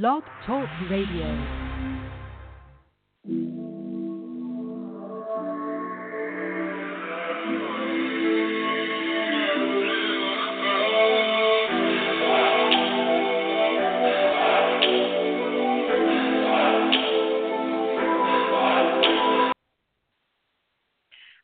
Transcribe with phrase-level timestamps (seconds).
[0.00, 1.22] Blog Talk Radio.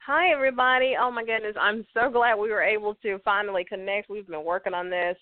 [0.06, 0.96] Hi, everybody.
[1.00, 1.54] Oh, my goodness.
[1.60, 4.10] I'm so glad we were able to finally connect.
[4.10, 5.16] We've been working on this.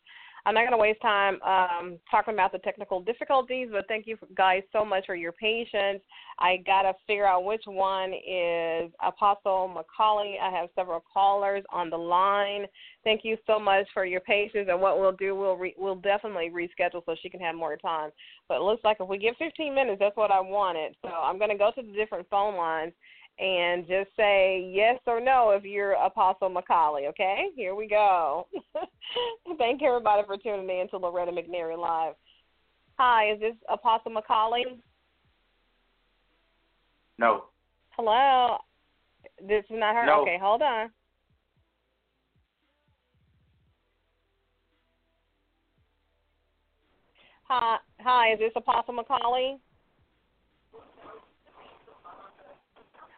[0.49, 4.17] I'm not going to waste time um, talking about the technical difficulties, but thank you
[4.35, 6.01] guys so much for your patience.
[6.39, 10.41] I got to figure out which one is Apostle McCauley.
[10.41, 12.65] I have several callers on the line.
[13.05, 14.69] Thank you so much for your patience.
[14.71, 18.09] And what we'll do, we'll re- we'll definitely reschedule so she can have more time.
[18.49, 20.97] But it looks like if we get 15 minutes, that's what I wanted.
[21.03, 22.95] So I'm going to go to the different phone lines
[23.39, 27.49] and just say yes or no if you're Apostle McCauley, okay?
[27.55, 28.49] Here we go.
[29.59, 32.15] Thank everybody for tuning in to Loretta McNary Live.
[32.99, 34.65] Hi, is this Apostle McCauley?
[37.17, 37.45] No.
[37.91, 38.59] Hello.
[39.41, 40.07] This is not her?
[40.07, 40.23] No.
[40.23, 40.91] Okay, hold on.
[47.45, 49.59] Hi, hi, is this Apostle McCauley?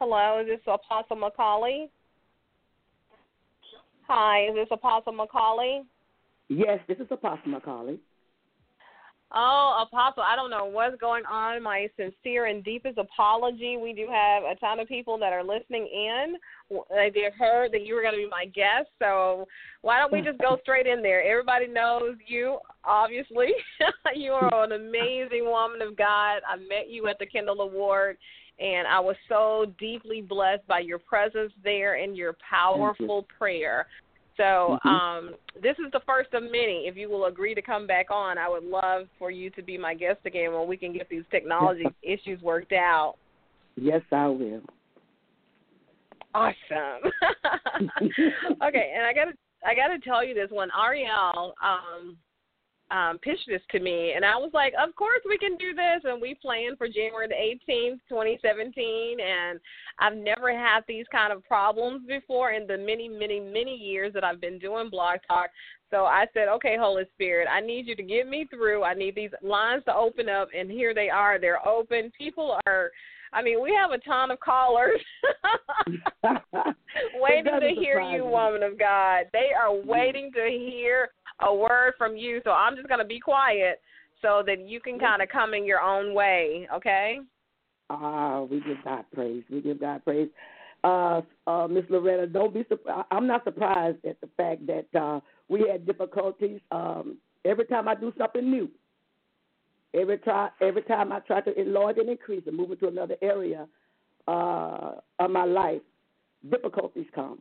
[0.00, 1.90] Hello, is this Apostle McCauley?
[4.08, 5.82] Hi, is this Apostle McCauley?
[6.48, 7.98] Yes, this is Apostle McCauley.
[9.32, 11.62] Oh, Apostle, I don't know what's going on.
[11.62, 13.76] My sincere and deepest apology.
[13.76, 16.36] We do have a ton of people that are listening in.
[16.88, 19.46] They heard that you were going to be my guest, so
[19.82, 21.22] why don't we just go straight in there?
[21.22, 23.48] Everybody knows you, obviously.
[24.16, 26.40] you are an amazing woman of God.
[26.48, 28.16] I met you at the Kendall Award,
[28.60, 33.86] and I was so deeply blessed by your presence there and your powerful prayer.
[34.36, 34.90] So Mhm.
[34.90, 36.86] um, this is the first of many.
[36.86, 39.76] If you will agree to come back on, I would love for you to be
[39.76, 43.16] my guest again when we can get these technology issues worked out.
[43.76, 44.62] Yes, I will.
[46.34, 47.12] Awesome.
[48.62, 49.32] okay, and I got to
[49.66, 52.16] I got to tell you this when Ariel um
[52.90, 56.02] um pitched this to me and I was like, "Of course we can do this."
[56.04, 59.60] And we planned for January the 18th, 2017, and
[59.98, 64.24] I've never had these kind of problems before in the many, many, many years that
[64.24, 65.50] I've been doing Blog Talk.
[65.90, 68.84] So I said, "Okay, Holy Spirit, I need you to get me through.
[68.84, 71.38] I need these lines to open up." And here they are.
[71.38, 72.12] They're open.
[72.18, 72.90] People are
[73.32, 75.00] I mean, we have a ton of callers
[77.14, 79.26] waiting to hear you, woman of God.
[79.32, 81.10] They are waiting to hear
[81.42, 82.40] a word from you.
[82.44, 83.80] So I'm just going to be quiet
[84.22, 87.18] so that you can kind of come in your own way, okay?
[87.88, 89.42] Ah, we give God praise.
[89.50, 90.28] We give God praise.
[90.82, 93.06] Uh, uh, Miss Loretta, don't be surprised.
[93.10, 96.60] I'm not surprised at the fact that uh, we had difficulties.
[96.70, 98.70] Um, every time I do something new,
[99.92, 103.66] every try, every time I try to enlarge and increase and move into another area
[104.28, 105.82] uh, of my life,
[106.50, 107.40] difficulties come.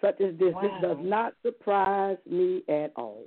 [0.00, 0.54] Such as this.
[0.62, 3.24] This does not surprise me at all.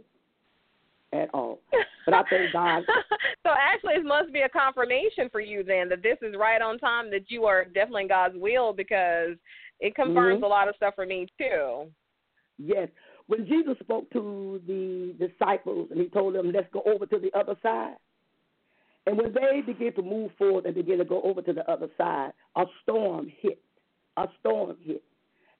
[1.14, 1.60] At all.
[2.06, 2.84] But I thank God.
[3.44, 6.80] so actually, it must be a confirmation for you then that this is right on
[6.80, 7.12] time.
[7.12, 9.36] That you are definitely in God's will because
[9.82, 10.46] it confirms Mhm.
[10.46, 11.92] a lot of stuff for me too.
[12.58, 12.90] Yes.
[13.28, 17.32] When Jesus spoke to the disciples and he told them, let's go over to the
[17.38, 17.96] other side.
[19.08, 21.90] And when they began to move forward and began to go over to the other
[21.98, 23.60] side, a storm hit.
[24.18, 25.04] A storm hit.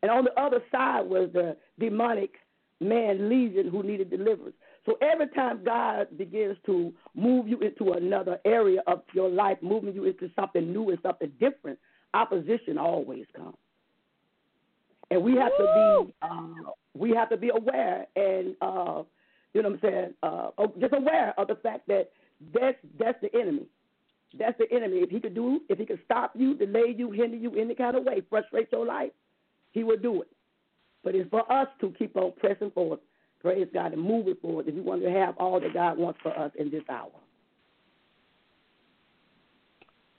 [0.02, 2.32] And on the other side was the demonic
[2.80, 4.56] man legion who needed deliverance.
[4.86, 9.94] So every time God begins to move you into another area of your life, moving
[9.94, 11.78] you into something new and something different,
[12.14, 13.56] opposition always comes.
[15.12, 19.04] And we have to be uh, we have to be aware and uh,
[19.54, 22.12] you know what I'm saying, uh, oh, just aware of the fact that
[22.54, 23.68] that's that's the enemy.
[24.40, 24.98] That's the enemy.
[25.00, 27.98] If he could do, if he could stop you, delay you, hinder you any kind
[27.98, 29.12] of way, frustrate your life,
[29.72, 30.28] he will do it.
[31.04, 33.00] But it's for us to keep on pressing forward,
[33.40, 36.38] praise God, and moving forward if we want to have all that God wants for
[36.38, 37.10] us in this hour.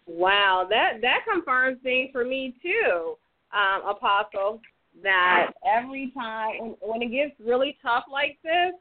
[0.07, 3.15] Wow, that that confirms things for me too,
[3.53, 4.61] um, Apostle.
[5.03, 8.75] That every time when, when it gets really tough like this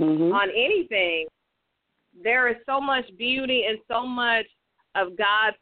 [0.00, 0.32] Mm-hmm.
[0.32, 1.26] on anything,
[2.22, 4.46] there is so much beauty and so much
[5.00, 5.56] of God's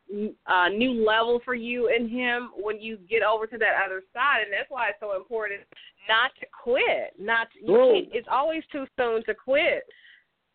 [0.46, 4.42] uh, new level for you in Him when you get over to that other side,
[4.44, 5.62] and that's why it's so important
[6.08, 7.14] not to quit.
[7.18, 9.82] Not to, you can't, it's always too soon to quit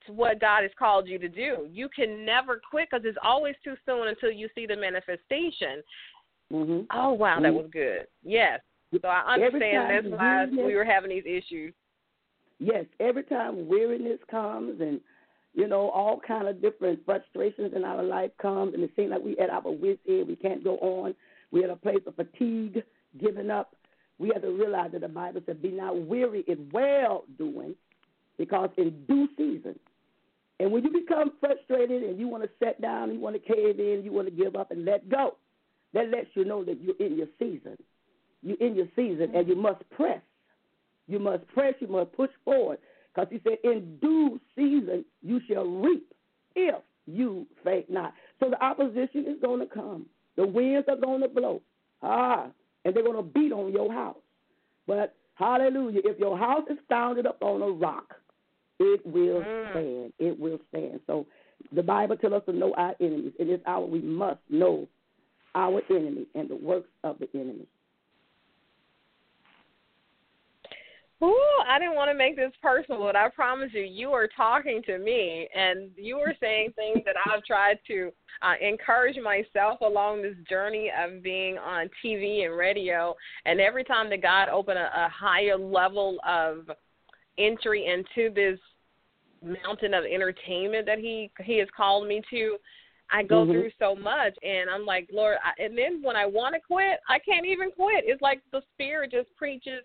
[0.08, 1.68] to what God has called you to do.
[1.72, 5.84] You can never quit because it's always too soon until you see the manifestation.
[6.52, 6.82] Mm-hmm.
[6.94, 7.44] Oh wow, mm-hmm.
[7.44, 8.08] that was good.
[8.24, 8.60] Yes.
[9.02, 11.74] So I understand that's why we were having these issues.
[12.60, 15.00] Yes, every time weariness comes and
[15.54, 19.22] you know, all kind of different frustrations in our life comes, and it seems like
[19.22, 21.14] we at our wits' end, we can't go on.
[21.52, 22.84] We're at a place of fatigue,
[23.20, 23.76] giving up.
[24.18, 27.76] We have to realize that the Bible said, "Be not weary in well doing,
[28.38, 29.78] because in due season."
[30.60, 33.80] And when you become frustrated and you want to sit down, you want to cave
[33.80, 35.36] in, you want to give up and let go,
[35.94, 37.78] that lets you know that you're in your season.
[38.44, 40.22] You're in your season, and you must press.
[41.08, 41.74] You must press.
[41.80, 42.78] You must push forward
[43.14, 46.12] because he said, In due season you shall reap
[46.56, 46.76] if
[47.06, 48.14] you faint not.
[48.40, 50.06] So the opposition is going to come.
[50.38, 51.62] The winds are going to blow.
[52.02, 52.48] Ah,
[52.86, 54.18] and they're going to beat on your house.
[54.88, 58.16] But hallelujah, if your house is founded up on a rock,
[58.80, 59.72] it will mm.
[59.72, 60.14] stand.
[60.20, 61.00] It will stand.
[61.06, 61.28] So
[61.72, 63.34] the Bible tells us to know our enemies.
[63.40, 64.88] In this hour, we must know
[65.54, 67.68] our enemy and the works of the enemy.
[71.24, 74.82] Ooh, I didn't want to make this personal, but I promise you, you are talking
[74.88, 80.24] to me, and you are saying things that I've tried to uh, encourage myself along
[80.24, 83.16] this journey of being on TV and radio.
[83.46, 86.72] And every time that God opened a, a higher level of
[87.38, 88.60] entry into this
[89.44, 92.58] mountain of entertainment that He He has called me to,
[93.12, 93.52] I go mm-hmm.
[93.52, 95.38] through so much, and I'm like, Lord.
[95.44, 98.06] I, and then when I want to quit, I can't even quit.
[98.08, 99.84] It's like the Spirit just preaches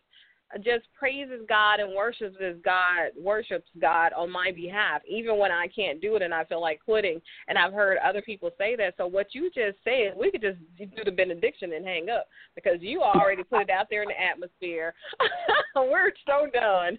[0.56, 5.66] just praises God and worships his God worships God on my behalf, even when I
[5.69, 7.20] can't do it and I feel like quitting.
[7.48, 8.94] And I've heard other people say that.
[8.96, 12.76] So what you just said, we could just do the benediction and hang up because
[12.81, 14.94] you already put it out there in the atmosphere.
[15.76, 16.98] We're so done.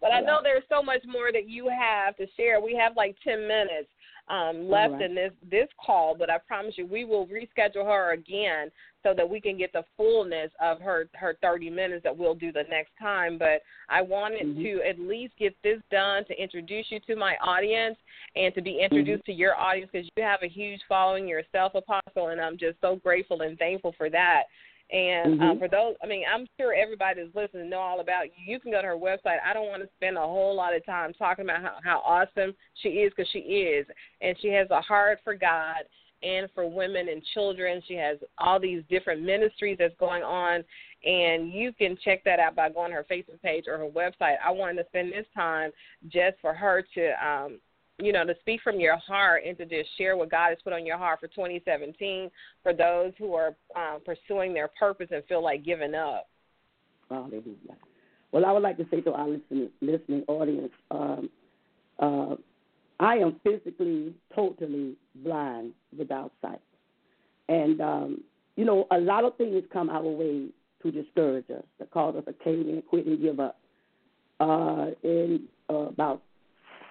[0.00, 2.60] but I know there's so much more that you have to share.
[2.60, 3.88] We have like ten minutes
[4.28, 5.02] um, left right.
[5.02, 8.70] in this this call, but I promise you we will reschedule her again
[9.02, 12.52] so that we can get the fullness of her her 30 minutes that we'll do
[12.52, 13.36] the next time.
[13.36, 14.62] But I wanted mm-hmm.
[14.62, 17.96] to at least get this done to introduce you to my audience
[18.36, 19.32] and to be introduced mm-hmm.
[19.32, 22.96] to your audience because you have a huge following yourself, Apostle, and I'm just so
[22.96, 24.44] grateful and thankful for that.
[24.92, 25.56] And uh, mm-hmm.
[25.56, 28.52] uh, for those, I mean, I'm sure everybody that's listening know all about you.
[28.52, 29.38] You can go to her website.
[29.44, 32.54] I don't want to spend a whole lot of time talking about how, how awesome
[32.82, 33.86] she is because she is,
[34.20, 35.84] and she has a heart for God
[36.22, 37.82] and for women and children.
[37.88, 40.62] She has all these different ministries that's going on,
[41.04, 44.36] and you can check that out by going to her Facebook page or her website.
[44.44, 45.70] I wanted to spend this time
[46.08, 47.60] just for her to um,
[48.02, 50.72] you know, to speak from your heart and to just share what God has put
[50.72, 52.30] on your heart for 2017
[52.62, 56.28] for those who are um, pursuing their purpose and feel like giving up.
[57.08, 57.76] Hallelujah.
[58.32, 61.30] Well, I would like to say to our listening, listening audience, um,
[61.98, 62.34] uh,
[62.98, 66.60] I am physically totally blind without sight.
[67.48, 68.24] And, um,
[68.56, 70.46] you know, a lot of things come our way
[70.82, 73.58] to discourage us, to cause us to cave in, quit, and give up.
[74.40, 76.22] Uh, in uh, about,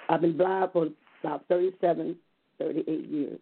[0.08, 0.88] I've been blind for
[1.24, 2.16] about 37,
[2.60, 3.40] 38 years.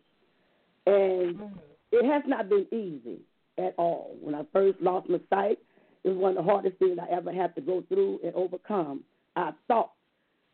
[0.86, 1.58] And mm-hmm.
[1.92, 3.20] it has not been easy
[3.58, 4.15] at all.
[4.22, 5.60] When I first lost my sight,
[6.03, 9.03] it was one of the hardest things I ever had to go through and overcome.
[9.36, 9.92] I thought.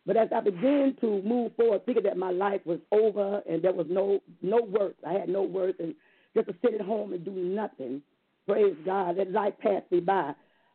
[0.05, 3.73] But as I began to move forward, thinking that my life was over and there
[3.73, 5.95] was no no work, I had no work and
[6.35, 8.01] just to sit at home and do nothing,
[8.47, 10.33] praise God, that life passed me by.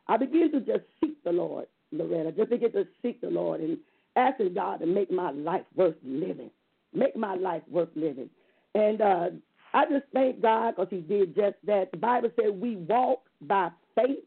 [0.08, 3.78] I began to just seek the Lord, Loretta, just begin to seek the Lord and
[4.16, 6.50] asking God to make my life worth living,
[6.92, 8.30] make my life worth living.
[8.74, 9.26] And uh,
[9.72, 11.90] I just thank God because He did just that.
[11.90, 14.24] The Bible said we walk by faith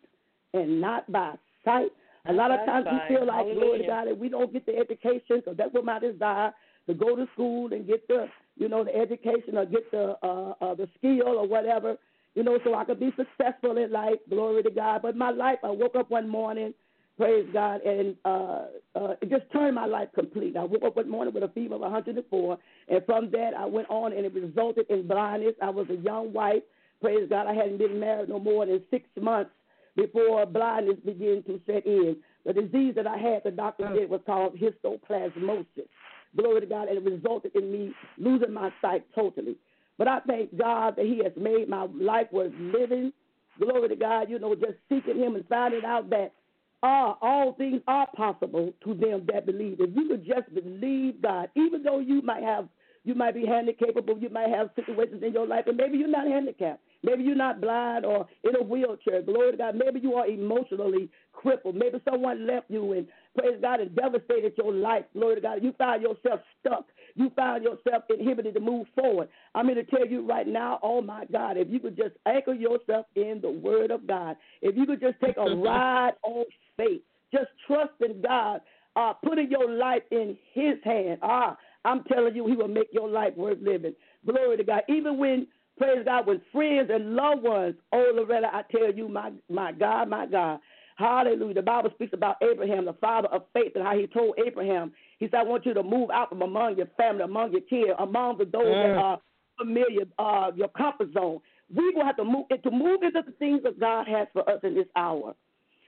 [0.54, 1.36] and not by
[1.66, 1.92] sight.
[2.26, 5.42] A lot of times we feel like, Lord God, that we don't get the education
[5.44, 6.54] because that's what my desire
[6.88, 10.54] to go to school and get the, you know, the education or get the uh,
[10.62, 11.98] uh, the skill or whatever,
[12.36, 14.16] you know, so I could be successful in life.
[14.30, 15.02] Glory to God.
[15.02, 16.74] But my life, I woke up one morning
[17.18, 18.66] praise God, and uh,
[18.96, 20.58] uh, it just turned my life complete.
[20.58, 22.58] I woke up one morning with a fever of 104,
[22.90, 25.54] and from that I went on, and it resulted in blindness.
[25.62, 26.64] I was a young wife,
[27.02, 27.48] praise God.
[27.48, 29.52] I hadn't been married no more than six months
[29.96, 32.18] before blindness began to set in.
[32.46, 35.88] The disease that I had, the doctor said, was called histoplasmosis.
[36.36, 39.56] Glory to God, and it resulted in me losing my sight totally.
[40.00, 43.14] But I thank God that He has made my life worth living.
[43.60, 46.34] Glory to God, you know, just seeking Him and finding out that
[46.84, 49.78] are all things are possible to them that believe.
[49.80, 52.68] If you could just believe God, even though you might have
[53.06, 56.26] you might be handicapped, you might have situations in your life, and maybe you're not
[56.26, 56.80] handicapped.
[57.04, 59.22] Maybe you're not blind or in a wheelchair.
[59.22, 59.76] Glory to God.
[59.76, 61.76] Maybe you are emotionally crippled.
[61.76, 65.04] Maybe someone left you and praise God and devastated your life.
[65.12, 65.62] Glory to God.
[65.62, 66.86] You found yourself stuck.
[67.16, 69.28] You found yourself inhibited to move forward.
[69.54, 72.54] I'm here to tell you right now, oh my God, if you could just anchor
[72.54, 76.46] yourself in the Word of God, if you could just take a ride on
[76.78, 77.02] faith,
[77.34, 78.62] just trust in God,
[78.96, 81.20] uh, putting your life in His hand.
[81.22, 83.94] Ah, I'm telling you, He will make your life worth living.
[84.26, 84.82] Glory to God.
[84.88, 89.32] Even when Praise God, when friends and loved ones, oh Loretta, I tell you, my
[89.50, 90.60] my God, my God.
[90.98, 91.56] Hallelujah.
[91.56, 95.26] The Bible speaks about Abraham, the father of faith, and how he told Abraham, he
[95.26, 98.38] said, I want you to move out from among your family, among your kids, among
[98.38, 98.84] the, those mm.
[98.84, 99.20] that are
[99.58, 101.40] familiar, uh, your comfort zone.
[101.76, 104.60] We will have to move to move into the things that God has for us
[104.62, 105.34] in this hour.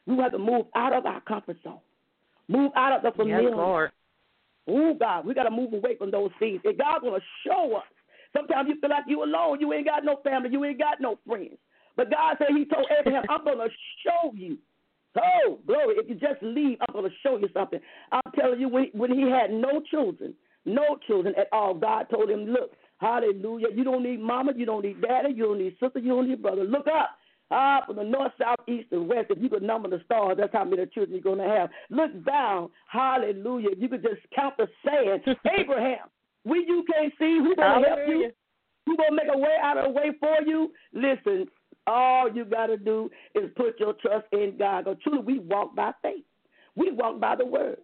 [0.07, 1.79] We have to move out of our comfort zone.
[2.47, 3.49] Move out of the familiar.
[3.49, 3.91] Yes, Lord.
[4.67, 6.61] Oh God, we got to move away from those things.
[6.63, 7.83] And God's going to show us
[8.35, 9.59] Sometimes you feel like you alone.
[9.61, 10.49] You ain't got no family.
[10.51, 11.57] You ain't got no friends.
[11.95, 14.57] But God said He told Abraham, I'm going to show you.
[15.17, 15.95] Oh, glory.
[15.97, 17.79] If you just leave, I'm going to show you something.
[18.11, 20.33] I'm telling you, when, when he had no children,
[20.65, 23.67] no children at all, God told him, Look, hallelujah.
[23.73, 24.51] You don't need mama.
[24.53, 25.33] You don't need daddy.
[25.33, 25.99] You don't need sister.
[25.99, 26.65] You don't need brother.
[26.65, 27.11] Look up.
[27.51, 29.27] Ah, from the north, south, east, and west.
[29.29, 31.69] If you could number the stars, that's how many children you're going to have.
[31.91, 32.69] Look down.
[32.87, 33.69] Hallelujah.
[33.71, 35.21] If you could just count the sand.
[35.59, 36.09] Abraham,
[36.43, 38.31] we you can't see who gonna help you.
[38.85, 40.71] Who gonna make a way out of the way for you?
[40.93, 41.47] Listen,
[41.87, 44.85] all you gotta do is put your trust in God.
[44.85, 46.23] Because truly, we walk by faith.
[46.75, 47.77] We walk by the word.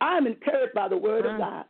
[0.00, 1.34] I'm encouraged by the word mm.
[1.34, 1.64] of God.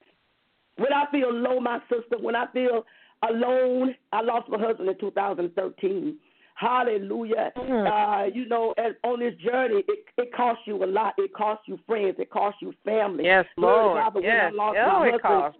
[0.77, 2.85] When I feel low, my sister, when I feel
[3.29, 6.17] alone, I lost my husband in 2013.
[6.61, 7.53] Hallelujah.
[7.57, 7.87] Mm.
[7.89, 11.15] Uh, you know, as, on this journey, it, it costs you a lot.
[11.17, 12.17] It costs you friends.
[12.19, 13.25] It costs you family.
[13.25, 13.99] Yes, Lord.
[14.23, 14.53] Yes.
[14.59, 15.59] oh, it costs.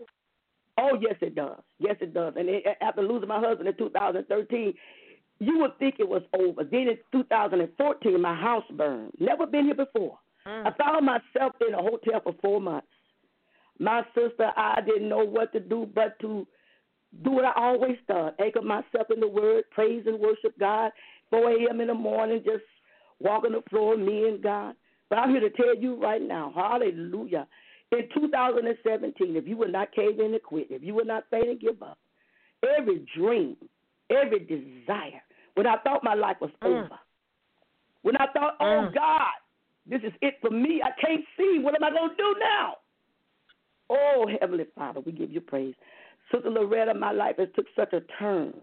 [0.77, 1.59] Oh, yes, it does.
[1.79, 2.35] Yes, it does.
[2.37, 4.75] And it, after losing my husband in 2013,
[5.39, 6.65] you would think it was over.
[6.65, 9.13] Then in 2014, my house burned.
[9.19, 10.19] Never been here before.
[10.47, 10.67] Mm.
[10.67, 12.89] I found myself in a hotel for four months.
[13.79, 16.47] My sister, I didn't know what to do but to
[17.25, 20.93] do what I always done anchor myself in the Word, praise and worship God.
[21.31, 21.81] 4 a.m.
[21.81, 22.65] in the morning, just
[23.21, 24.75] walking the floor, me and God.
[25.09, 27.47] But I'm here to tell you right now, hallelujah.
[27.93, 31.49] In 2017, if you would not cave in and quit, if you would not faint
[31.49, 31.99] and give up,
[32.79, 33.57] every dream,
[34.11, 35.23] every desire,
[35.55, 36.69] when I thought my life was mm.
[36.69, 36.99] over,
[38.03, 38.95] when I thought, oh mm.
[38.95, 39.33] God,
[39.87, 42.75] this is it for me, I can't see, what am I going to do now?
[43.91, 45.75] Oh, Heavenly Father, we give you praise.
[46.33, 48.55] Sister Loretta, my life has took such a turn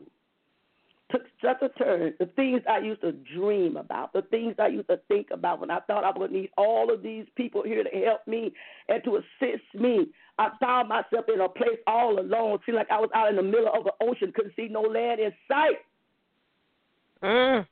[1.12, 2.14] took such a turn.
[2.20, 5.72] The things I used to dream about, the things I used to think about when
[5.72, 8.52] I thought I would need all of these people here to help me
[8.90, 10.08] and to assist me.
[10.38, 13.44] I found myself in a place all alone, feeling like I was out in the
[13.44, 15.78] middle of the ocean, couldn't see no land in sight.
[17.24, 17.66] Mm.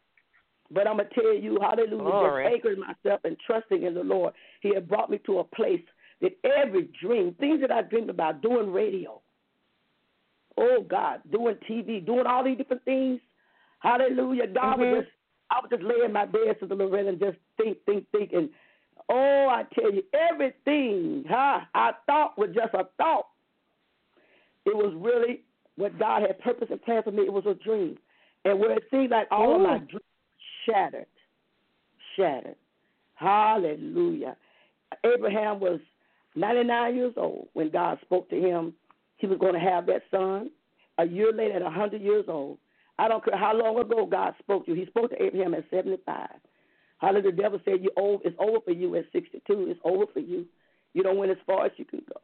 [0.71, 2.43] But I'm gonna tell you, hallelujah, Glory.
[2.43, 4.33] just anchoring myself and trusting in the Lord.
[4.61, 5.81] He had brought me to a place
[6.21, 9.21] that every dream, things that I dreamed about, doing radio,
[10.57, 13.19] oh God, doing TV, doing all these different things.
[13.79, 14.47] Hallelujah.
[14.47, 14.81] God mm-hmm.
[14.81, 15.15] was just
[15.51, 18.49] I was just laying my bed, Sister Loretta, and just think, think, think, and
[19.09, 23.27] oh, I tell you, everything, huh, I thought was just a thought.
[24.65, 25.41] It was really
[25.75, 27.23] what God had purpose and plan for me.
[27.23, 27.97] It was a dream,
[28.43, 29.55] and where it seemed like all Ooh.
[29.55, 30.01] of my dreams
[30.65, 31.05] shattered,
[32.15, 32.55] shattered.
[33.13, 34.35] Hallelujah.
[35.05, 35.79] Abraham was
[36.35, 38.73] 99 years old when God spoke to him
[39.17, 40.49] he was going to have that son.
[40.97, 42.57] A year later, at 100 years old,
[42.97, 44.79] I don't care how long ago God spoke to you.
[44.79, 46.29] He spoke to Abraham at 75.
[46.99, 47.31] Hallelujah.
[47.31, 49.41] The devil said, you over, It's over for you at 62.
[49.69, 50.45] It's over for you.
[50.93, 52.21] You don't went as far as you can go.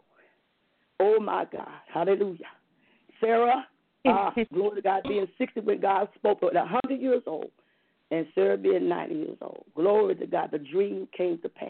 [0.99, 1.67] Oh, my God.
[1.93, 2.45] Hallelujah.
[3.19, 3.65] Sarah,
[4.05, 7.51] uh, glory to God, being 60 when God spoke at 100 years old,
[8.09, 9.65] and Sarah being 90 years old.
[9.75, 10.49] Glory to God.
[10.51, 11.69] The dream came to pass.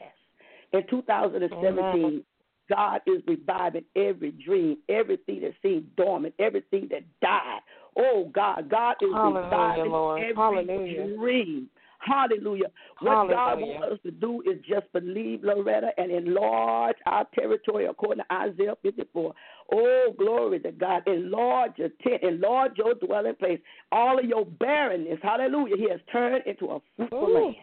[0.73, 2.23] In 2017,
[2.71, 7.59] God is reviving every dream, everything that seemed dormant, everything that died.
[7.97, 10.21] Oh God, God is Hallelujah, reviving Lord.
[10.21, 11.17] every Hallelujah.
[11.17, 11.69] dream.
[11.99, 12.65] Hallelujah.
[12.99, 13.35] What Hallelujah.
[13.35, 18.33] God wants us to do is just believe, Loretta, and enlarge our territory according to
[18.33, 19.33] Isaiah 54.
[19.73, 21.03] Oh, glory to God.
[21.05, 23.59] Enlarge your tent, enlarge your dwelling place.
[23.91, 27.33] All of your barrenness, hallelujah, He has turned into a fruitful Ooh.
[27.33, 27.55] land.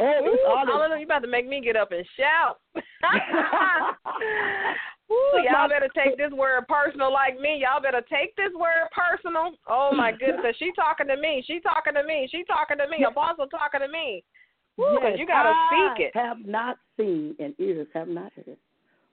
[0.00, 0.98] Oh, Ooh, hallelujah.
[0.98, 2.58] You about to make me get up and shout.
[5.12, 7.60] Ooh, y'all better take this word personal like me.
[7.60, 9.52] Y'all better take this word personal.
[9.68, 11.44] Oh my goodness, she talking to me.
[11.46, 12.28] She talking to me.
[12.30, 13.04] She talking to me.
[13.04, 14.24] Apostle talking to me.
[14.78, 16.12] yes, you gotta speak it.
[16.14, 18.56] Have not seen and ears have not heard.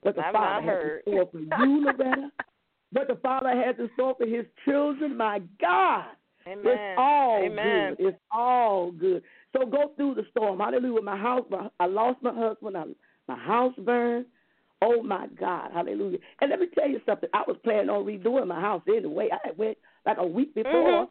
[0.01, 1.01] What the I've Father has heard.
[1.07, 2.31] in store for you, Loretta.
[2.91, 5.17] what the Father has in store for His children.
[5.17, 6.05] My God.
[6.47, 6.65] Amen.
[6.65, 7.95] It's all Amen.
[7.97, 8.07] good.
[8.07, 9.23] It's all good.
[9.55, 10.59] So go through the storm.
[10.59, 11.01] Hallelujah.
[11.01, 12.77] My house, my, I lost my husband.
[12.77, 12.83] I,
[13.27, 14.25] my house burned.
[14.81, 15.71] Oh my God.
[15.73, 16.19] Hallelujah.
[16.39, 17.29] And let me tell you something.
[17.33, 19.29] I was planning on redoing my house anyway.
[19.31, 21.05] I went like a week before.
[21.05, 21.09] Mhm.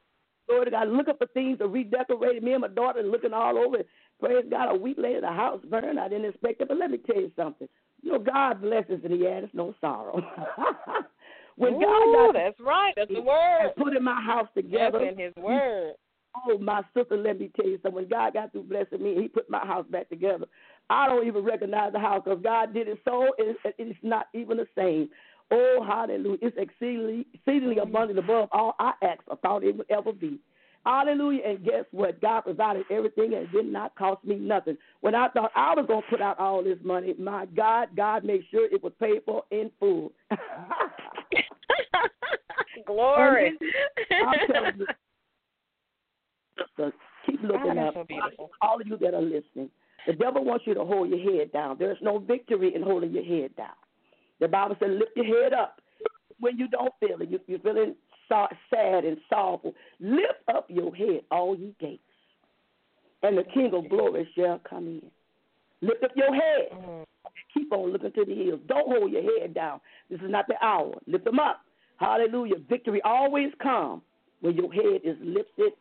[0.48, 2.40] Glory to God, looking for things to redecorate.
[2.40, 3.78] Me and my daughter looking all over.
[4.20, 4.70] Praise God.
[4.70, 5.98] A week later, the house burned.
[5.98, 6.68] I didn't expect it.
[6.68, 7.68] But let me tell you something.
[8.02, 10.22] You know, God blesses and He adds no sorrow.
[11.56, 12.92] when Ooh, God got that's right.
[12.96, 13.64] That's the word.
[13.64, 15.94] and put in my house together, That's in His word.
[16.48, 17.94] Oh, my sister, let me tell you something.
[17.94, 20.46] When God got through blessing me, He put my house back together.
[20.90, 24.58] I don't even recognize the house because God did it so, it, it's not even
[24.58, 25.08] the same.
[25.50, 26.38] Oh, hallelujah.
[26.42, 27.82] It's exceedingly, exceedingly mm.
[27.82, 30.38] abundant above all I asked or thought it would ever be.
[30.84, 31.42] Hallelujah.
[31.44, 32.20] And guess what?
[32.20, 34.76] God provided everything and it did not cost me nothing.
[35.00, 38.24] When I thought I was going to put out all this money, my God, God
[38.24, 40.12] made sure it was paid for in full.
[42.86, 43.52] Glory.
[43.60, 44.86] You,
[46.76, 46.92] so
[47.26, 47.94] keep looking up.
[47.94, 48.50] so.
[48.62, 49.70] All of you that are listening,
[50.06, 51.76] the devil wants you to hold your head down.
[51.78, 53.74] There's no victory in holding your head down.
[54.40, 55.80] The Bible says, lift your head up
[56.40, 57.30] when you don't feel it.
[57.30, 57.94] You, you're feeling
[58.28, 59.74] so, sad and sorrowful.
[60.00, 62.02] Lift up your head, all ye gates,
[63.22, 65.10] and the King of glory shall come in.
[65.86, 66.70] Lift up your head.
[66.72, 67.04] Mhm.
[67.52, 68.60] Keep on looking to the hills.
[68.66, 69.80] Don't hold your head down.
[70.10, 70.94] This is not the hour.
[71.06, 71.65] Lift them up.
[71.98, 72.56] Hallelujah.
[72.68, 74.02] Victory always comes
[74.40, 75.72] when your head is lifted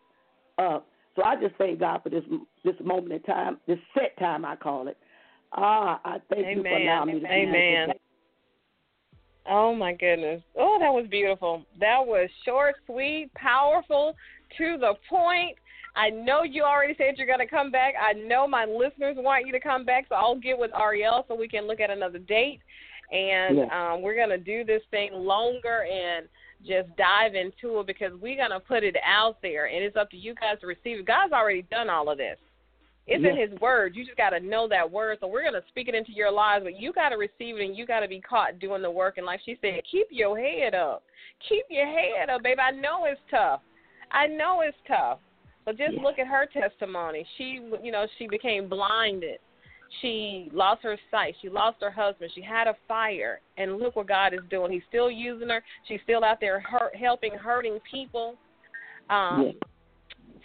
[0.57, 0.87] up.
[1.15, 2.23] So I just thank God for this
[2.63, 4.97] this moment in time, this set time I call it.
[5.53, 7.89] Ah, I thank you for allowing me to Amen.
[9.47, 10.41] Oh my goodness.
[10.57, 11.63] Oh, that was beautiful.
[11.79, 14.15] That was short, sweet, powerful,
[14.57, 15.57] to the point.
[15.95, 17.93] I know you already said you're going to come back.
[18.01, 21.35] I know my listeners want you to come back, so I'll get with Ariel so
[21.35, 22.59] we can look at another date.
[23.11, 23.69] And Yes.
[23.71, 26.27] um, we're going to do this thing longer and
[26.65, 30.09] just dive into it because we're going to put it out there, and it's up
[30.11, 31.05] to you guys to receive it.
[31.05, 32.37] God's already done all of this.
[33.07, 33.95] It's in His Word.
[33.95, 35.19] You just got to know that word.
[35.21, 37.65] So we're going to speak it into your lives, but you got to receive it,
[37.65, 39.17] and you got to be caught doing the work.
[39.17, 41.03] And like she said, keep your head up.
[41.47, 42.57] Keep your head up, babe.
[42.59, 43.61] I know it's tough.
[44.11, 45.19] I know it's tough.
[45.65, 46.03] But just Yes.
[46.03, 47.25] look at her testimony.
[47.37, 49.39] She, you know, she became blinded.
[50.01, 51.35] She lost her sight.
[51.41, 52.31] She lost her husband.
[52.35, 54.71] She had a fire, and look what God is doing.
[54.71, 55.63] He's still using her.
[55.87, 58.35] She's still out there hurt, helping hurting people.
[59.09, 59.55] Um, Yes.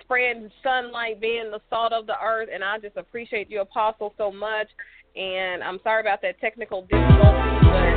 [0.03, 4.31] spreading sunlight, being the salt of the earth, and I just appreciate you, Apostle, so
[4.33, 4.69] much.
[5.17, 7.21] And I'm sorry about that technical difficulty,
[7.63, 7.95] but